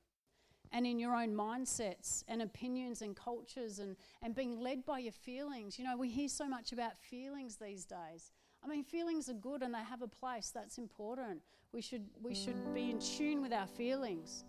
[0.71, 5.13] and in your own mindsets and opinions and cultures and, and being led by your
[5.13, 5.79] feelings.
[5.79, 8.33] You know, we hear so much about feelings these days.
[8.65, 10.51] I mean, feelings are good and they have a place.
[10.55, 11.41] That's important.
[11.73, 14.45] We should, we should be in tune with our feelings.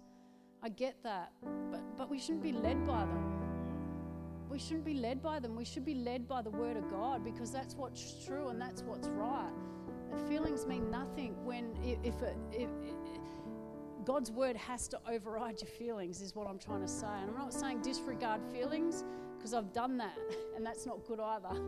[0.64, 1.32] I get that.
[1.72, 3.32] But, but we shouldn't be led by them.
[4.50, 5.56] We shouldn't be led by them.
[5.56, 8.84] We should be led by the Word of God because that's what's true and that's
[8.84, 9.52] what's right.
[10.30, 12.96] Feelings mean nothing when, if, uh, it, if,
[14.06, 17.08] God's word has to override your feelings, is what I'm trying to say.
[17.08, 19.04] And I'm not saying disregard feelings,
[19.36, 20.18] because I've done that,
[20.56, 21.60] and that's not good either.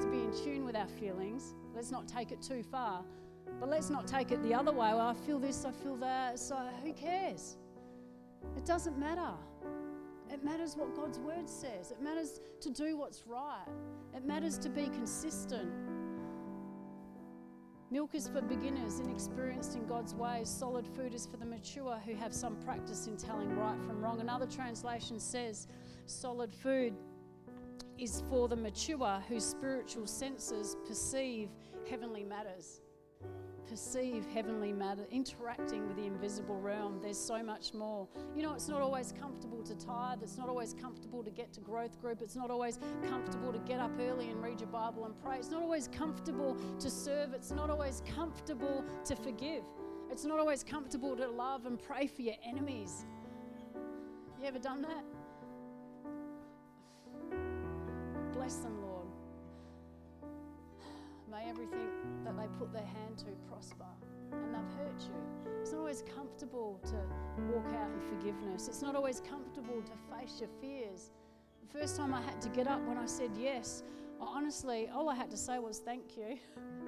[0.00, 1.54] To be in tune with our feelings.
[1.74, 3.02] Let's not take it too far,
[3.58, 4.90] but let's not take it the other way.
[4.92, 7.56] Well, I feel this, I feel that, so who cares?
[8.56, 9.32] It doesn't matter.
[10.30, 11.92] It matters what God's word says.
[11.92, 13.66] It matters to do what's right.
[14.14, 15.72] It matters to be consistent.
[17.90, 20.48] Milk is for beginners, inexperienced in God's ways.
[20.48, 24.20] Solid food is for the mature who have some practice in telling right from wrong.
[24.20, 25.68] Another translation says
[26.04, 26.94] solid food
[27.98, 31.50] is for the mature whose spiritual senses perceive
[31.88, 32.80] heavenly matters
[33.66, 37.00] perceive heavenly matter, interacting with the invisible realm.
[37.02, 38.08] There's so much more.
[38.34, 41.60] You know, it's not always comfortable to tithe, it's not always comfortable to get to
[41.60, 42.78] growth group, it's not always
[43.08, 46.56] comfortable to get up early and read your Bible and pray, it's not always comfortable
[46.78, 49.64] to serve, it's not always comfortable to forgive,
[50.10, 53.04] it's not always comfortable to love and pray for your enemies.
[54.40, 55.15] You ever done that?
[58.46, 59.08] Bless them, Lord.
[61.28, 61.90] May everything
[62.24, 63.86] that they put their hand to prosper.
[64.30, 65.50] And they've hurt you.
[65.60, 66.94] It's not always comfortable to
[67.52, 68.68] walk out in forgiveness.
[68.68, 71.10] It's not always comfortable to face your fears.
[71.60, 73.82] The first time I had to get up when I said yes,
[74.20, 76.38] honestly, all I had to say was thank you.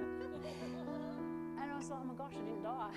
[1.60, 2.90] and I was like, oh my gosh, I didn't die.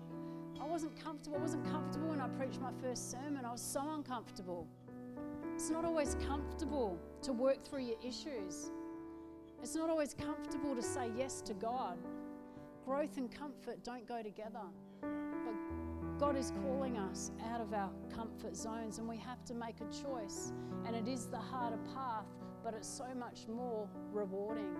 [0.62, 1.36] I wasn't comfortable.
[1.36, 3.44] I wasn't comfortable when I preached my first sermon.
[3.44, 4.66] I was so uncomfortable.
[5.58, 8.70] It's not always comfortable to work through your issues.
[9.60, 11.98] It's not always comfortable to say yes to God.
[12.86, 14.62] Growth and comfort don't go together.
[15.00, 19.74] But God is calling us out of our comfort zones, and we have to make
[19.80, 20.52] a choice.
[20.86, 22.26] And it is the harder path,
[22.62, 24.76] but it's so much more rewarding.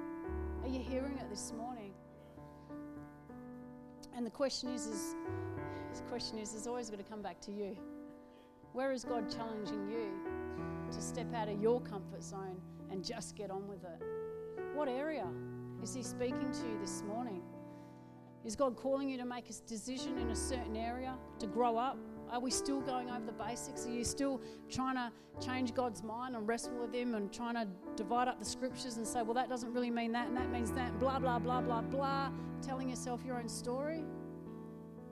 [0.62, 1.92] Are you hearing it this morning?
[4.14, 5.16] And the question is, is
[5.92, 7.76] the question is, is always going to come back to you.
[8.74, 10.12] Where is God challenging you
[10.92, 14.02] to step out of your comfort zone and just get on with it?
[14.74, 15.26] What area
[15.82, 17.42] is He speaking to you this morning?
[18.44, 21.98] Is God calling you to make a decision in a certain area, to grow up?
[22.30, 23.86] Are we still going over the basics?
[23.86, 25.10] Are you still trying to
[25.44, 29.06] change God's mind and wrestle with Him and trying to divide up the scriptures and
[29.06, 31.60] say, well, that doesn't really mean that and that means that, and blah, blah, blah,
[31.60, 32.30] blah, blah,
[32.62, 34.04] telling yourself your own story?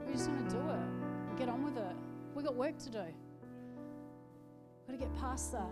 [0.07, 1.97] We just want to do it, get on with it.
[2.35, 3.05] We've got work to do.
[4.87, 5.71] Got to get past that.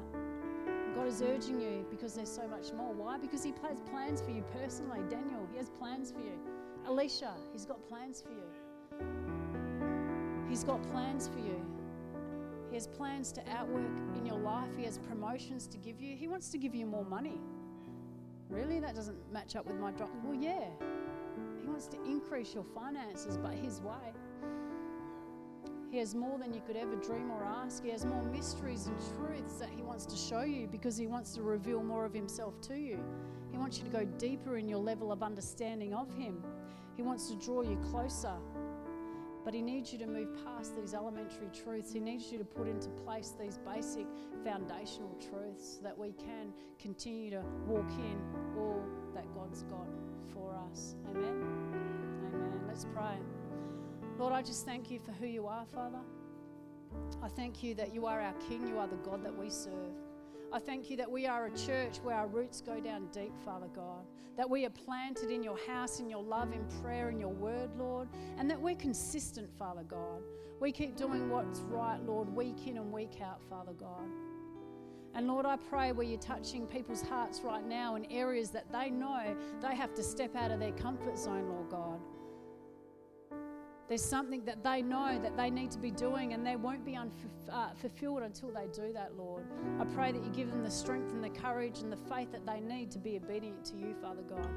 [0.95, 2.93] God is urging you because there's so much more.
[2.93, 3.19] Why?
[3.19, 5.01] Because He has plans for you personally.
[5.09, 6.39] Daniel, He has plans for you.
[6.87, 8.45] Alicia, He's got plans for you.
[10.49, 11.61] He's got plans for you.
[12.71, 14.69] He has plans to outwork in your life.
[14.77, 16.17] He has promotions to give you.
[16.17, 17.41] He wants to give you more money.
[18.49, 18.81] Really?
[18.81, 20.11] That doesn't match up with my drop.
[20.25, 20.65] Well, yeah.
[21.61, 24.13] He wants to increase your finances, but His way.
[25.95, 27.85] He has more than you could ever dream or ask.
[27.85, 31.33] He has more mysteries and truths that He wants to show you because He wants
[31.37, 32.99] to reveal more of Himself to you.
[33.53, 36.43] He wants you to go deeper in your level of understanding of Him.
[36.97, 38.35] He wants to draw you closer.
[39.45, 41.93] But He needs you to move past these elementary truths.
[41.93, 44.07] He needs you to put into place these basic
[44.45, 48.21] foundational truths so that we can continue to walk in
[48.59, 48.83] all
[49.15, 49.87] that God's got
[50.33, 50.97] for us.
[51.09, 51.41] Amen.
[52.35, 52.65] Amen.
[52.67, 53.15] Let's pray.
[54.19, 55.99] Lord, I just thank you for who you are, Father.
[57.23, 59.95] I thank you that you are our King, you are the God that we serve.
[60.53, 63.67] I thank you that we are a church where our roots go down deep, Father
[63.75, 64.05] God.
[64.37, 67.71] That we are planted in your house, in your love, in prayer, in your word,
[67.77, 68.09] Lord.
[68.39, 70.23] And that we're consistent, Father God.
[70.61, 74.09] We keep doing what's right, Lord, week in and week out, Father God.
[75.15, 78.91] And Lord, I pray where you're touching people's hearts right now in areas that they
[78.91, 82.01] know they have to step out of their comfort zone, Lord God.
[83.89, 86.93] There's something that they know that they need to be doing, and they won't be
[86.93, 87.11] unf-
[87.51, 89.45] uh, fulfilled until they do that, Lord.
[89.79, 92.47] I pray that you give them the strength and the courage and the faith that
[92.47, 94.49] they need to be obedient to you, Father God.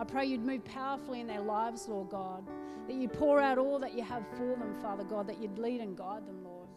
[0.00, 2.44] I pray you'd move powerfully in their lives, Lord God,
[2.88, 5.80] that you'd pour out all that you have for them, Father God, that you'd lead
[5.80, 6.68] and guide them, Lord.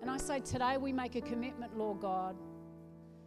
[0.00, 2.36] And I say today we make a commitment, Lord God,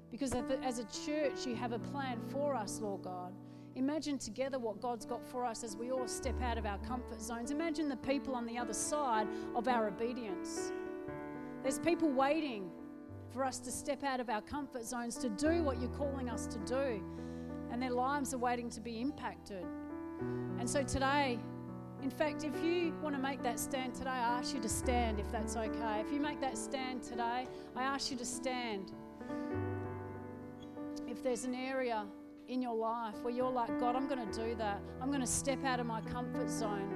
[0.09, 3.33] because as a church you have a plan for us, Lord God.
[3.75, 7.21] Imagine together what God's got for us as we all step out of our comfort
[7.21, 7.51] zones.
[7.51, 10.73] Imagine the people on the other side of our obedience.
[11.63, 12.69] There's people waiting
[13.31, 16.47] for us to step out of our comfort zones to do what you're calling us
[16.47, 17.01] to do,
[17.71, 19.65] and their lives are waiting to be impacted.
[20.59, 21.39] And so today,
[22.03, 25.19] in fact, if you want to make that stand today, I ask you to stand
[25.19, 26.01] if that's okay.
[26.05, 28.91] If you make that stand today, I ask you to stand.
[31.07, 32.05] If there's an area
[32.51, 34.81] in your life where you're like, God, I'm going to do that.
[35.01, 36.93] I'm going to step out of my comfort zone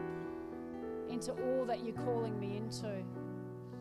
[1.10, 2.92] into all that you're calling me into.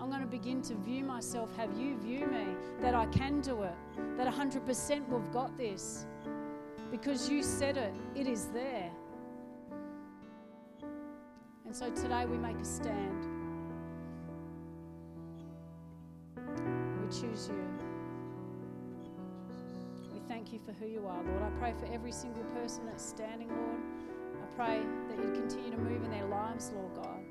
[0.01, 2.47] I'm going to begin to view myself, have you view me,
[2.81, 3.75] that I can do it,
[4.17, 6.07] that 100% we've got this.
[6.93, 8.93] Because you said it, it is there.
[11.67, 13.27] And so today we make a stand.
[16.37, 17.74] We choose you
[20.45, 21.43] thank you for who you are, Lord.
[21.43, 23.81] I pray for every single person that's standing, Lord.
[24.43, 27.25] I pray that you'd continue to move in their lives, Lord God.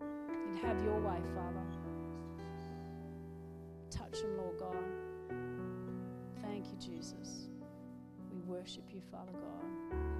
[0.00, 1.62] You'd have your way, Father.
[3.90, 4.76] Touch them, Lord God.
[6.42, 7.46] Thank you, Jesus.
[8.32, 10.15] We worship you, Father God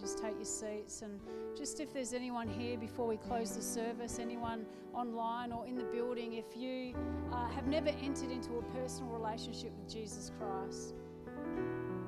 [0.00, 1.02] just take your seats.
[1.02, 1.20] And
[1.56, 5.84] just if there's anyone here before we close the service, anyone online or in the
[5.84, 6.94] building, if you
[7.32, 10.94] uh, have never entered into a personal relationship with Jesus Christ,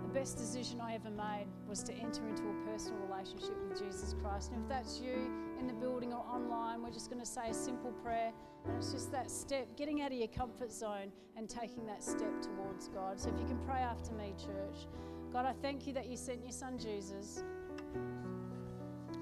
[0.03, 4.15] the best decision I ever made was to enter into a personal relationship with Jesus
[4.23, 4.53] Christ.
[4.53, 7.55] And if that's you in the building or online, we're just going to say a
[7.55, 8.33] simple prayer.
[8.67, 12.43] And it's just that step, getting out of your comfort zone and taking that step
[12.43, 13.19] towards God.
[13.21, 14.87] So if you can pray after me, church.
[15.33, 17.43] God, I thank you that you sent your son Jesus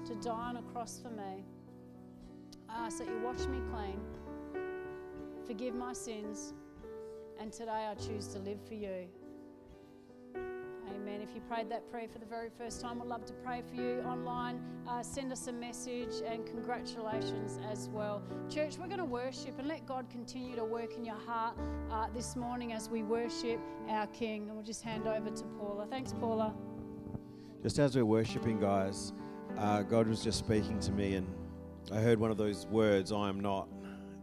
[0.05, 1.43] to die on a cross for me.
[2.69, 3.99] I ask that you wash me clean,
[5.45, 6.53] forgive my sins,
[7.39, 9.07] and today I choose to live for you.
[10.95, 11.21] Amen.
[11.21, 13.75] If you prayed that prayer for the very first time, we'd love to pray for
[13.75, 14.61] you online.
[14.87, 18.21] Uh, send us a message and congratulations as well.
[18.49, 21.57] Church, we're going to worship and let God continue to work in your heart
[21.91, 23.59] uh, this morning as we worship
[23.89, 24.47] our King.
[24.47, 25.87] And we'll just hand over to Paula.
[25.87, 26.53] Thanks, Paula.
[27.61, 29.13] Just as we're worshiping, guys,
[29.55, 31.27] uh, God was just speaking to me, and
[31.91, 33.67] I heard one of those words, I am not.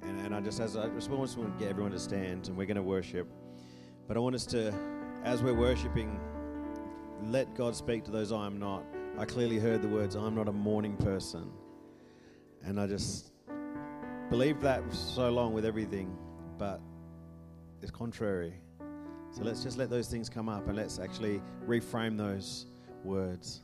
[0.02, 2.66] And, and I just, as I just want to get everyone to stand, and we're
[2.66, 3.28] going to worship.
[4.08, 4.74] But I want us to,
[5.22, 6.18] as we're worshiping,
[7.26, 8.82] let God speak to those I am not.
[9.16, 11.48] I clearly heard the words, I'm not a morning person.
[12.64, 13.30] And I just
[14.30, 16.12] believed that so long with everything,
[16.58, 16.80] but
[17.82, 18.54] it's contrary.
[19.30, 22.66] So let's just let those things come up and let's actually reframe those
[23.04, 23.60] words.